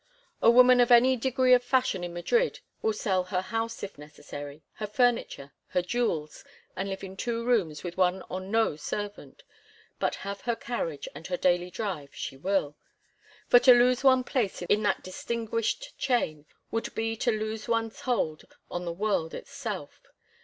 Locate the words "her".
3.25-3.41, 4.77-4.87, 5.67-5.83, 10.41-10.55, 11.27-11.37